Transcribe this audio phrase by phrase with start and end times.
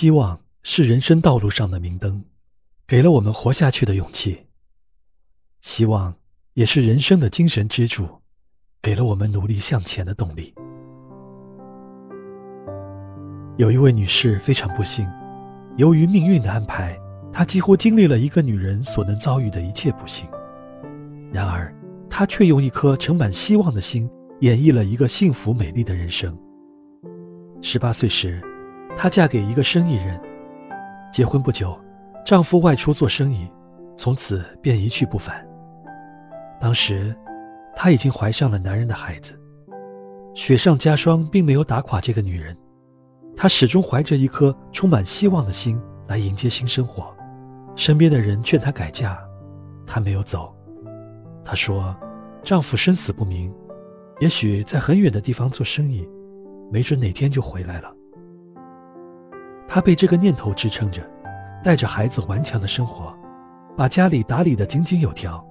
[0.00, 2.24] 希望是人生道路上的明灯，
[2.86, 4.46] 给了我们活下去的勇气。
[5.60, 6.14] 希望
[6.54, 8.08] 也是人生的精神支柱，
[8.80, 10.54] 给了我们努力向前的动力。
[13.58, 15.06] 有一位女士非常不幸，
[15.76, 16.98] 由于命运的安排，
[17.30, 20.26] 她几乎经历了一个女人所能遭遇的一切不幸。
[21.30, 21.70] 然而，
[22.08, 24.08] 她却用一颗盛满希望的心，
[24.40, 26.34] 演绎了一个幸福美丽的人生。
[27.60, 28.42] 十八岁时，
[29.02, 30.20] 她嫁给一个生意人，
[31.10, 31.74] 结婚不久，
[32.22, 33.50] 丈夫外出做生意，
[33.96, 35.42] 从此便一去不返。
[36.60, 37.16] 当时，
[37.74, 39.32] 她已经怀上了男人的孩子。
[40.34, 42.54] 雪上加霜，并没有打垮这个女人。
[43.34, 47.10] 她始终怀着一颗充满希望的心来迎接新生活，
[47.76, 49.18] 身边的人劝她改嫁，
[49.86, 50.54] 她没有走。
[51.42, 51.96] 她说
[52.44, 53.50] ：“丈夫生死不明，
[54.20, 56.06] 也许在很远的地方做生意，
[56.70, 57.90] 没准哪天就回来了。”
[59.72, 61.00] 她被这个念头支撑着，
[61.62, 63.16] 带着孩子顽强的生活，
[63.76, 65.42] 把家里打理得井井有条。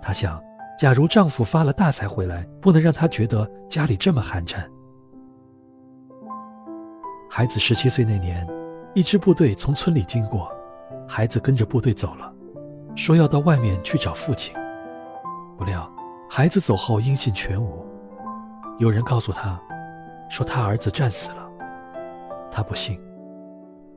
[0.00, 0.42] 她想，
[0.78, 4.64] 假如丈夫发了大财回来，不能让她觉得家里这么寒碜。
[7.28, 8.48] 孩子十七岁那年，
[8.94, 10.50] 一支部队从村里经过，
[11.06, 12.32] 孩子跟着部队走了，
[12.96, 14.56] 说要到外面去找父亲。
[15.58, 15.86] 不料，
[16.30, 17.84] 孩子走后音信全无。
[18.78, 19.60] 有人告诉他，
[20.30, 21.46] 说他儿子战死了。
[22.50, 22.98] 他不信，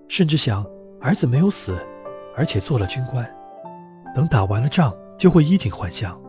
[0.08, 0.66] 甚至想
[1.02, 1.78] 儿子没有死，
[2.36, 3.30] 而且做了军官，
[4.16, 6.20] 等打完了仗就会衣锦还乡。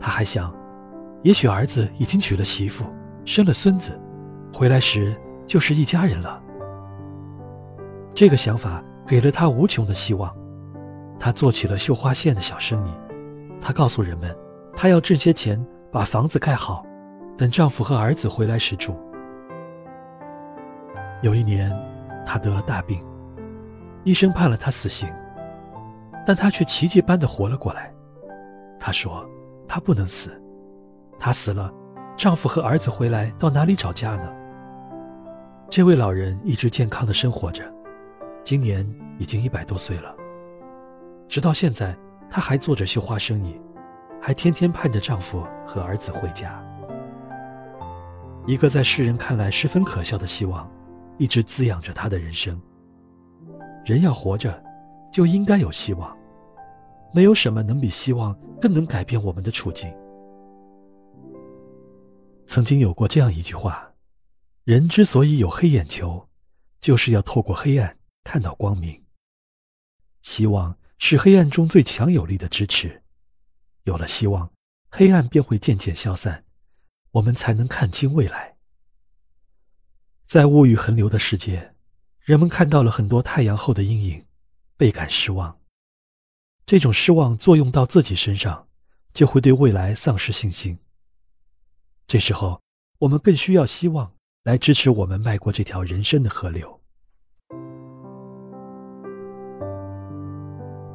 [0.00, 0.54] 他还想，
[1.22, 2.84] 也许儿子已经娶了媳妇，
[3.24, 4.00] 生了孙子，
[4.52, 5.16] 回来时。
[5.44, 6.40] 就是一家人了。
[8.14, 10.34] 这个想法给了他无穷的希望，
[11.18, 12.92] 他做起了绣花线的小生意。
[13.60, 14.34] 他告诉人们，
[14.74, 16.86] 他要挣些钱把房子盖好，
[17.36, 18.96] 等丈夫和儿子回来时住。
[21.22, 21.70] 有一年，
[22.24, 23.04] 她得了大病，
[24.04, 25.12] 医生判了她死刑，
[26.26, 27.92] 但她却奇迹般的活了过来。
[28.78, 29.28] 她说
[29.68, 30.40] ：“她不能死，
[31.18, 31.72] 她死了，
[32.16, 34.32] 丈夫和儿子回来到哪里找家呢？”
[35.70, 37.64] 这位老人一直健康的生活着，
[38.44, 38.86] 今年
[39.18, 40.14] 已经一百多岁了。
[41.28, 41.96] 直到现在，
[42.28, 43.58] 她还做着绣花生意，
[44.20, 46.62] 还天天盼着丈夫和儿子回家。
[48.44, 50.68] 一个在世人看来十分可笑的希望，
[51.18, 52.60] 一直滋养着他的人生。
[53.84, 54.62] 人要活着，
[55.12, 56.16] 就应该有希望，
[57.12, 59.92] 没有什么能比希望更能改变我们的处境。
[62.46, 63.88] 曾经有过这样一句话。
[64.64, 66.28] 人之所以有黑眼球，
[66.80, 69.02] 就是要透过黑暗看到光明。
[70.20, 73.02] 希望是黑暗中最强有力的支持，
[73.82, 74.48] 有了希望，
[74.88, 76.44] 黑暗便会渐渐消散，
[77.10, 78.51] 我们才能看清未来。
[80.32, 81.74] 在物欲横流的世界，
[82.22, 84.24] 人们看到了很多太阳后的阴影，
[84.78, 85.54] 倍感失望。
[86.64, 88.66] 这种失望作用到自己身上，
[89.12, 90.78] 就会对未来丧失信心。
[92.06, 92.58] 这时候，
[93.00, 94.10] 我们更需要希望。
[94.44, 96.80] 来支持我们迈过这条人生的河流。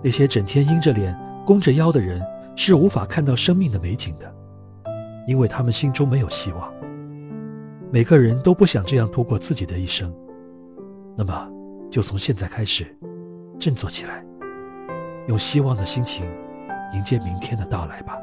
[0.04, 1.16] 那些整天阴着脸、
[1.46, 2.26] 弓着腰的人
[2.56, 4.36] 是无法看到生命的美景的，
[5.28, 6.87] 因为他们心中没有希望。
[7.90, 10.14] 每个人都不想这样度过自己的一生，
[11.16, 11.50] 那么
[11.90, 12.86] 就从现在开始，
[13.58, 14.24] 振作起来，
[15.28, 16.26] 用希望的心情
[16.94, 18.18] 迎接明天的到来吧。